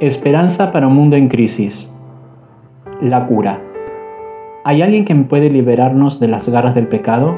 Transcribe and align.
Esperanza 0.00 0.72
para 0.72 0.86
un 0.86 0.94
mundo 0.94 1.16
en 1.16 1.28
crisis. 1.28 1.94
La 3.02 3.26
cura. 3.26 3.60
¿Hay 4.64 4.80
alguien 4.80 5.04
que 5.04 5.14
puede 5.14 5.50
liberarnos 5.50 6.18
de 6.18 6.26
las 6.26 6.48
garras 6.48 6.74
del 6.74 6.88
pecado? 6.88 7.36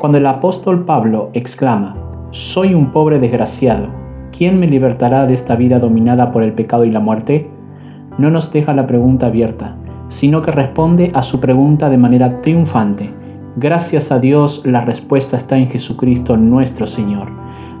Cuando 0.00 0.18
el 0.18 0.26
apóstol 0.26 0.84
Pablo 0.84 1.30
exclama, 1.32 1.94
Soy 2.32 2.74
un 2.74 2.90
pobre 2.90 3.20
desgraciado, 3.20 3.86
¿quién 4.36 4.58
me 4.58 4.66
libertará 4.66 5.26
de 5.26 5.34
esta 5.34 5.54
vida 5.54 5.78
dominada 5.78 6.32
por 6.32 6.42
el 6.42 6.54
pecado 6.54 6.84
y 6.84 6.90
la 6.90 6.98
muerte? 6.98 7.48
No 8.18 8.32
nos 8.32 8.52
deja 8.52 8.74
la 8.74 8.88
pregunta 8.88 9.26
abierta, 9.26 9.76
sino 10.08 10.42
que 10.42 10.50
responde 10.50 11.12
a 11.14 11.22
su 11.22 11.38
pregunta 11.38 11.88
de 11.88 11.98
manera 11.98 12.40
triunfante. 12.40 13.10
Gracias 13.54 14.10
a 14.10 14.18
Dios 14.18 14.66
la 14.66 14.80
respuesta 14.80 15.36
está 15.36 15.56
en 15.56 15.68
Jesucristo 15.68 16.36
nuestro 16.36 16.84
Señor. 16.84 17.28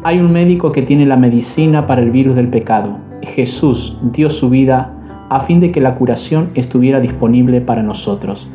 Hay 0.04 0.20
un 0.20 0.30
médico 0.30 0.70
que 0.70 0.82
tiene 0.82 1.06
la 1.06 1.16
medicina 1.16 1.88
para 1.88 2.02
el 2.02 2.12
virus 2.12 2.36
del 2.36 2.46
pecado, 2.46 2.98
Jesús 3.22 3.98
dio 4.12 4.28
su 4.30 4.50
vida 4.50 4.92
a 5.30 5.40
fin 5.40 5.60
de 5.60 5.72
que 5.72 5.80
la 5.80 5.94
curación 5.94 6.50
estuviera 6.54 7.00
disponible 7.00 7.60
para 7.60 7.82
nosotros. 7.82 8.48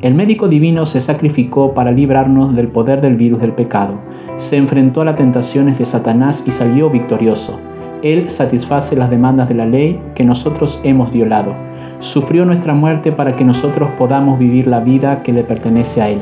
El 0.00 0.14
médico 0.14 0.48
divino 0.48 0.84
se 0.84 1.00
sacrificó 1.00 1.72
para 1.72 1.92
librarnos 1.92 2.54
del 2.54 2.68
poder 2.68 3.00
del 3.00 3.16
virus 3.16 3.40
del 3.40 3.52
pecado. 3.52 3.94
Se 4.36 4.56
enfrentó 4.56 5.00
a 5.00 5.06
las 5.06 5.16
tentaciones 5.16 5.78
de 5.78 5.86
Satanás 5.86 6.44
y 6.46 6.50
salió 6.50 6.90
victorioso. 6.90 7.58
Él 8.02 8.28
satisface 8.28 8.96
las 8.96 9.08
demandas 9.08 9.48
de 9.48 9.54
la 9.54 9.64
ley 9.64 9.98
que 10.14 10.24
nosotros 10.24 10.78
hemos 10.84 11.10
violado. 11.10 11.54
Sufrió 12.00 12.44
nuestra 12.44 12.74
muerte 12.74 13.12
para 13.12 13.34
que 13.34 13.44
nosotros 13.44 13.88
podamos 13.96 14.38
vivir 14.38 14.66
la 14.66 14.80
vida 14.80 15.22
que 15.22 15.32
le 15.32 15.42
pertenece 15.42 16.02
a 16.02 16.10
Él. 16.10 16.18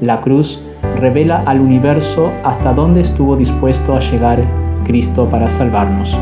La 0.00 0.20
cruz 0.20 0.62
revela 0.98 1.42
al 1.44 1.60
universo 1.60 2.32
hasta 2.44 2.72
dónde 2.72 3.02
estuvo 3.02 3.36
dispuesto 3.36 3.94
a 3.94 4.00
llegar 4.00 4.42
Cristo 4.84 5.28
para 5.28 5.48
salvarnos. 5.48 6.18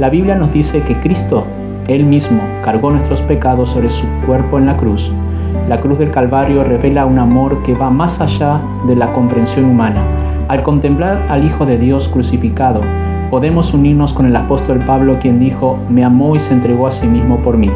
La 0.00 0.08
Biblia 0.08 0.34
nos 0.34 0.50
dice 0.54 0.80
que 0.80 0.98
Cristo, 1.00 1.44
Él 1.86 2.04
mismo, 2.04 2.40
cargó 2.64 2.90
nuestros 2.90 3.20
pecados 3.20 3.68
sobre 3.68 3.90
su 3.90 4.06
cuerpo 4.24 4.56
en 4.56 4.64
la 4.64 4.74
cruz. 4.74 5.12
La 5.68 5.78
cruz 5.78 5.98
del 5.98 6.10
Calvario 6.10 6.64
revela 6.64 7.04
un 7.04 7.18
amor 7.18 7.62
que 7.64 7.74
va 7.74 7.90
más 7.90 8.18
allá 8.18 8.62
de 8.86 8.96
la 8.96 9.12
comprensión 9.12 9.66
humana. 9.66 10.02
Al 10.48 10.62
contemplar 10.62 11.26
al 11.28 11.44
Hijo 11.44 11.66
de 11.66 11.76
Dios 11.76 12.08
crucificado, 12.08 12.80
podemos 13.30 13.74
unirnos 13.74 14.14
con 14.14 14.24
el 14.24 14.34
apóstol 14.36 14.78
Pablo 14.86 15.18
quien 15.20 15.38
dijo, 15.38 15.78
me 15.90 16.02
amó 16.02 16.34
y 16.34 16.40
se 16.40 16.54
entregó 16.54 16.86
a 16.86 16.92
sí 16.92 17.06
mismo 17.06 17.36
por 17.40 17.58
mí. 17.58 17.70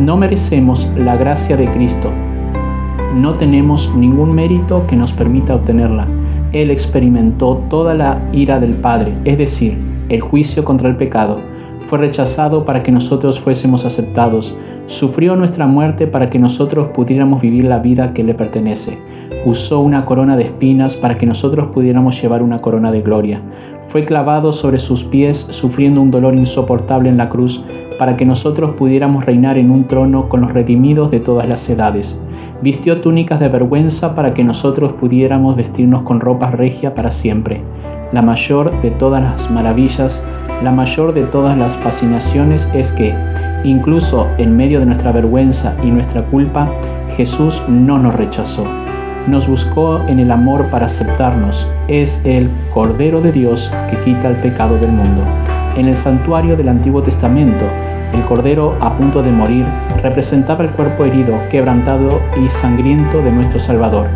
no 0.00 0.16
merecemos 0.16 0.88
la 0.96 1.16
gracia 1.16 1.58
de 1.58 1.66
Cristo. 1.72 2.08
No 3.14 3.34
tenemos 3.34 3.94
ningún 3.94 4.34
mérito 4.34 4.86
que 4.86 4.96
nos 4.96 5.12
permita 5.12 5.56
obtenerla. 5.56 6.06
Él 6.54 6.70
experimentó 6.70 7.62
toda 7.68 7.92
la 7.92 8.18
ira 8.32 8.58
del 8.58 8.72
Padre, 8.72 9.12
es 9.26 9.36
decir, 9.36 9.91
el 10.12 10.20
juicio 10.20 10.62
contra 10.62 10.90
el 10.90 10.96
pecado, 10.96 11.36
fue 11.80 11.98
rechazado 11.98 12.66
para 12.66 12.82
que 12.82 12.92
nosotros 12.92 13.40
fuésemos 13.40 13.86
aceptados, 13.86 14.54
sufrió 14.86 15.36
nuestra 15.36 15.66
muerte 15.66 16.06
para 16.06 16.28
que 16.28 16.38
nosotros 16.38 16.88
pudiéramos 16.92 17.40
vivir 17.40 17.64
la 17.64 17.78
vida 17.78 18.12
que 18.12 18.22
le 18.22 18.34
pertenece, 18.34 18.98
usó 19.46 19.80
una 19.80 20.04
corona 20.04 20.36
de 20.36 20.44
espinas 20.44 20.96
para 20.96 21.16
que 21.16 21.24
nosotros 21.24 21.68
pudiéramos 21.72 22.20
llevar 22.20 22.42
una 22.42 22.60
corona 22.60 22.92
de 22.92 23.00
gloria, 23.00 23.40
fue 23.88 24.04
clavado 24.04 24.52
sobre 24.52 24.78
sus 24.78 25.02
pies 25.02 25.38
sufriendo 25.38 26.02
un 26.02 26.10
dolor 26.10 26.34
insoportable 26.34 27.08
en 27.08 27.16
la 27.16 27.30
cruz 27.30 27.64
para 27.98 28.14
que 28.14 28.26
nosotros 28.26 28.74
pudiéramos 28.74 29.24
reinar 29.24 29.56
en 29.56 29.70
un 29.70 29.86
trono 29.86 30.28
con 30.28 30.42
los 30.42 30.52
redimidos 30.52 31.10
de 31.10 31.20
todas 31.20 31.48
las 31.48 31.68
edades. 31.70 32.20
Vistió 32.62 33.00
túnicas 33.00 33.40
de 33.40 33.48
vergüenza 33.48 34.14
para 34.14 34.34
que 34.34 34.44
nosotros 34.44 34.92
pudiéramos 34.94 35.56
vestirnos 35.56 36.02
con 36.02 36.20
ropas 36.20 36.52
regia 36.52 36.94
para 36.94 37.10
siempre 37.10 37.62
la 38.12 38.22
mayor 38.22 38.70
de 38.82 38.90
todas 38.92 39.22
las 39.22 39.50
maravillas, 39.50 40.24
la 40.62 40.70
mayor 40.70 41.14
de 41.14 41.22
todas 41.24 41.56
las 41.56 41.76
fascinaciones 41.78 42.70
es 42.74 42.92
que, 42.92 43.14
incluso 43.64 44.28
en 44.38 44.56
medio 44.56 44.80
de 44.80 44.86
nuestra 44.86 45.12
vergüenza 45.12 45.74
y 45.82 45.90
nuestra 45.90 46.22
culpa, 46.24 46.68
Jesús 47.16 47.62
no 47.68 47.98
nos 47.98 48.14
rechazó. 48.14 48.66
Nos 49.26 49.48
buscó 49.48 50.00
en 50.08 50.18
el 50.18 50.30
amor 50.30 50.66
para 50.66 50.86
aceptarnos. 50.86 51.66
Es 51.88 52.24
el 52.24 52.50
Cordero 52.74 53.20
de 53.20 53.32
Dios 53.32 53.72
que 53.88 53.96
quita 54.00 54.28
el 54.28 54.36
pecado 54.36 54.76
del 54.78 54.92
mundo. 54.92 55.22
En 55.76 55.86
el 55.86 55.96
santuario 55.96 56.56
del 56.56 56.68
Antiguo 56.68 57.02
Testamento, 57.02 57.64
el 58.12 58.22
Cordero 58.24 58.76
a 58.80 58.96
punto 58.98 59.22
de 59.22 59.30
morir 59.30 59.64
representaba 60.02 60.64
el 60.64 60.70
cuerpo 60.70 61.04
herido, 61.04 61.38
quebrantado 61.50 62.20
y 62.44 62.48
sangriento 62.48 63.22
de 63.22 63.32
nuestro 63.32 63.58
Salvador. 63.58 64.06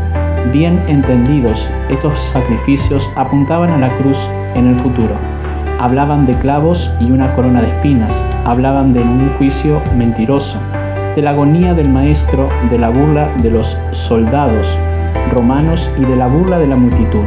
Bien 0.52 0.80
entendidos, 0.86 1.68
estos 1.88 2.18
sacrificios 2.20 3.10
apuntaban 3.16 3.70
a 3.70 3.78
la 3.78 3.88
cruz 3.98 4.28
en 4.54 4.68
el 4.68 4.76
futuro. 4.76 5.14
Hablaban 5.80 6.24
de 6.24 6.34
clavos 6.34 6.92
y 7.00 7.10
una 7.10 7.34
corona 7.34 7.60
de 7.60 7.68
espinas, 7.68 8.24
hablaban 8.44 8.92
de 8.92 9.00
un 9.00 9.28
juicio 9.38 9.82
mentiroso, 9.96 10.58
de 11.14 11.22
la 11.22 11.30
agonía 11.30 11.74
del 11.74 11.88
maestro, 11.88 12.48
de 12.70 12.78
la 12.78 12.90
burla 12.90 13.28
de 13.42 13.50
los 13.50 13.78
soldados 13.92 14.78
romanos 15.30 15.92
y 15.98 16.04
de 16.04 16.16
la 16.16 16.28
burla 16.28 16.58
de 16.58 16.68
la 16.68 16.76
multitud. 16.76 17.24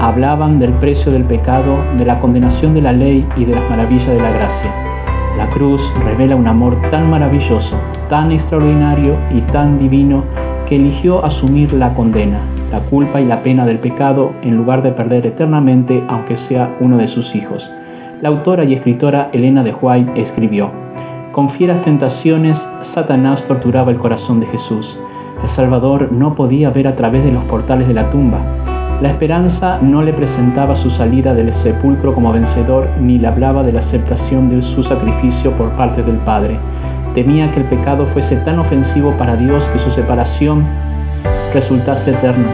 Hablaban 0.00 0.58
del 0.58 0.72
precio 0.74 1.10
del 1.12 1.24
pecado, 1.24 1.78
de 1.96 2.04
la 2.04 2.18
condenación 2.18 2.74
de 2.74 2.82
la 2.82 2.92
ley 2.92 3.26
y 3.36 3.46
de 3.46 3.54
las 3.54 3.70
maravillas 3.70 4.08
de 4.08 4.20
la 4.20 4.30
gracia. 4.30 4.70
La 5.38 5.46
cruz 5.48 5.92
revela 6.04 6.36
un 6.36 6.46
amor 6.46 6.80
tan 6.90 7.10
maravilloso, 7.10 7.76
tan 8.08 8.30
extraordinario 8.30 9.16
y 9.30 9.40
tan 9.40 9.78
divino 9.78 10.24
que 10.68 10.76
eligió 10.76 11.24
asumir 11.24 11.72
la 11.72 11.94
condena, 11.94 12.40
la 12.70 12.80
culpa 12.80 13.20
y 13.20 13.24
la 13.24 13.42
pena 13.42 13.66
del 13.66 13.78
pecado 13.78 14.32
en 14.42 14.56
lugar 14.56 14.82
de 14.82 14.92
perder 14.92 15.26
eternamente 15.26 16.02
aunque 16.08 16.36
sea 16.36 16.76
uno 16.80 16.96
de 16.96 17.06
sus 17.06 17.34
hijos. 17.34 17.70
La 18.20 18.28
autora 18.30 18.64
y 18.64 18.74
escritora 18.74 19.30
Elena 19.32 19.62
de 19.62 19.74
White 19.74 20.20
escribió, 20.20 20.70
Con 21.32 21.48
fieras 21.48 21.82
tentaciones, 21.82 22.70
Satanás 22.80 23.44
torturaba 23.44 23.90
el 23.90 23.98
corazón 23.98 24.40
de 24.40 24.46
Jesús. 24.46 24.98
El 25.42 25.48
Salvador 25.48 26.10
no 26.10 26.34
podía 26.34 26.70
ver 26.70 26.88
a 26.88 26.96
través 26.96 27.24
de 27.24 27.32
los 27.32 27.44
portales 27.44 27.86
de 27.86 27.94
la 27.94 28.08
tumba. 28.10 28.38
La 29.02 29.10
esperanza 29.10 29.78
no 29.82 30.02
le 30.02 30.12
presentaba 30.12 30.76
su 30.76 30.88
salida 30.88 31.34
del 31.34 31.52
sepulcro 31.52 32.14
como 32.14 32.32
vencedor 32.32 32.88
ni 33.00 33.18
le 33.18 33.26
hablaba 33.26 33.62
de 33.62 33.72
la 33.72 33.80
aceptación 33.80 34.48
de 34.48 34.62
su 34.62 34.82
sacrificio 34.82 35.50
por 35.52 35.70
parte 35.72 36.02
del 36.02 36.16
Padre 36.18 36.56
temía 37.14 37.50
que 37.52 37.60
el 37.60 37.66
pecado 37.66 38.06
fuese 38.06 38.36
tan 38.36 38.58
ofensivo 38.58 39.12
para 39.12 39.36
Dios 39.36 39.68
que 39.68 39.78
su 39.78 39.90
separación 39.90 40.64
resultase 41.54 42.10
eterna. 42.10 42.48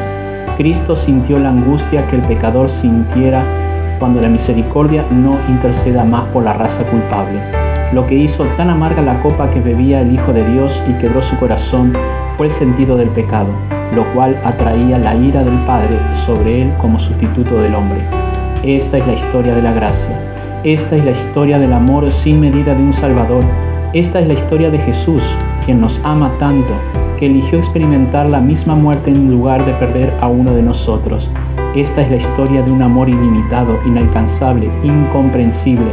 Cristo 0.57 0.95
sintió 0.95 1.39
la 1.39 1.49
angustia 1.49 2.07
que 2.07 2.17
el 2.17 2.23
pecador 2.23 2.69
sintiera 2.69 3.43
cuando 3.99 4.21
la 4.21 4.29
misericordia 4.29 5.05
no 5.11 5.39
interceda 5.49 6.05
más 6.05 6.25
por 6.27 6.45
la 6.45 6.53
raza 6.53 6.85
culpable. 6.85 7.41
Lo 7.93 8.07
que 8.07 8.15
hizo 8.15 8.45
tan 8.57 8.71
amarga 8.71 9.03
la 9.03 9.21
copa 9.21 9.51
que 9.51 9.61
bebía 9.61 10.03
el 10.03 10.15
Hijo 10.15 10.33
de 10.33 10.45
Dios 10.49 10.83
y 10.89 10.93
quebró 10.95 11.23
su 11.23 11.37
corazón 11.39 11.93
fue 12.37 12.47
el 12.47 12.53
sentido 12.53 12.97
del 12.97 13.09
pecado, 13.09 13.49
lo 13.95 14.05
cual 14.13 14.39
atraía 14.45 14.99
la 14.99 15.15
ira 15.17 15.43
del 15.43 15.59
Padre 15.65 15.99
sobre 16.13 16.63
él 16.63 16.73
como 16.79 16.99
sustituto 16.99 17.61
del 17.61 17.75
hombre. 17.75 18.01
Esta 18.63 18.99
es 18.99 19.07
la 19.07 19.15
historia 19.15 19.55
de 19.55 19.63
la 19.63 19.73
gracia. 19.73 20.17
Esta 20.63 20.97
es 20.97 21.05
la 21.05 21.11
historia 21.13 21.59
del 21.59 21.73
amor 21.73 22.13
sin 22.13 22.39
medida 22.39 22.75
de 22.75 22.83
un 22.83 22.93
Salvador 22.93 23.43
esta 23.93 24.21
es 24.21 24.29
la 24.29 24.35
historia 24.35 24.71
de 24.71 24.79
Jesús, 24.79 25.35
quien 25.65 25.81
nos 25.81 26.01
ama 26.05 26.31
tanto, 26.39 26.73
que 27.19 27.27
eligió 27.27 27.59
experimentar 27.59 28.29
la 28.29 28.39
misma 28.39 28.77
muerte 28.77 29.11
en 29.11 29.29
lugar 29.31 29.67
de 29.67 29.73
perder 29.75 30.13
a 30.21 30.29
uno 30.29 30.55
de 30.55 30.63
nosotros. 30.63 31.29
Esta 31.75 32.03
es 32.03 32.11
la 32.11 32.17
historia 32.17 32.63
de 32.63 32.71
un 32.71 32.83
amor 32.83 33.09
ilimitado, 33.09 33.77
inalcanzable, 33.85 34.71
incomprensible, 34.85 35.91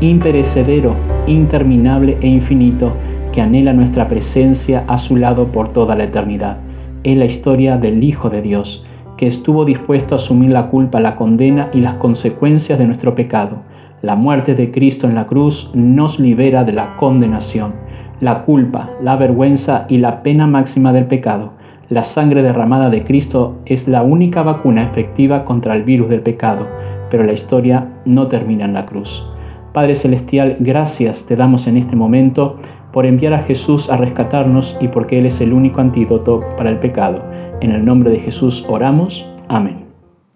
imperecedero, 0.00 0.96
interminable 1.28 2.18
e 2.20 2.26
infinito, 2.26 2.92
que 3.32 3.42
anhela 3.42 3.72
nuestra 3.72 4.08
presencia 4.08 4.84
a 4.88 4.98
su 4.98 5.16
lado 5.16 5.46
por 5.52 5.68
toda 5.68 5.94
la 5.94 6.04
eternidad. 6.04 6.58
Es 7.04 7.16
la 7.16 7.26
historia 7.26 7.76
del 7.76 8.02
Hijo 8.02 8.28
de 8.28 8.42
Dios, 8.42 8.84
que 9.16 9.28
estuvo 9.28 9.64
dispuesto 9.64 10.14
a 10.14 10.16
asumir 10.16 10.50
la 10.50 10.66
culpa, 10.66 10.98
la 10.98 11.14
condena 11.14 11.70
y 11.72 11.78
las 11.78 11.94
consecuencias 11.94 12.78
de 12.78 12.86
nuestro 12.86 13.14
pecado 13.14 13.62
la 14.02 14.14
muerte 14.14 14.54
de 14.54 14.70
Cristo 14.70 15.08
en 15.08 15.14
la 15.14 15.26
cruz 15.26 15.70
nos 15.74 16.20
libera 16.20 16.64
de 16.64 16.72
la 16.72 16.96
condenación, 16.96 17.74
la 18.20 18.44
culpa, 18.44 18.90
la 19.02 19.16
vergüenza 19.16 19.86
y 19.88 19.98
la 19.98 20.22
pena 20.22 20.46
máxima 20.46 20.92
del 20.92 21.06
pecado. 21.06 21.52
La 21.88 22.02
sangre 22.02 22.42
derramada 22.42 22.90
de 22.90 23.04
Cristo 23.04 23.58
es 23.64 23.88
la 23.88 24.02
única 24.02 24.42
vacuna 24.42 24.82
efectiva 24.82 25.44
contra 25.44 25.74
el 25.74 25.84
virus 25.84 26.08
del 26.08 26.20
pecado, 26.20 26.66
pero 27.10 27.24
la 27.24 27.32
historia 27.32 27.88
no 28.04 28.26
termina 28.26 28.64
en 28.64 28.74
la 28.74 28.86
cruz. 28.86 29.30
Padre 29.72 29.94
Celestial, 29.94 30.56
gracias 30.60 31.26
te 31.26 31.36
damos 31.36 31.66
en 31.66 31.76
este 31.76 31.96
momento 31.96 32.56
por 32.92 33.06
enviar 33.06 33.34
a 33.34 33.40
Jesús 33.40 33.90
a 33.90 33.96
rescatarnos 33.96 34.76
y 34.80 34.88
porque 34.88 35.18
Él 35.18 35.26
es 35.26 35.40
el 35.40 35.52
único 35.52 35.80
antídoto 35.80 36.42
para 36.56 36.70
el 36.70 36.78
pecado. 36.78 37.22
En 37.60 37.72
el 37.72 37.84
nombre 37.84 38.10
de 38.10 38.18
Jesús 38.18 38.64
oramos. 38.68 39.30
Amén. 39.48 39.85